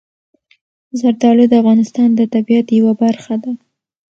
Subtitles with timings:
[0.99, 3.51] زردالو د افغانستان د طبیعت یوه برخه ده.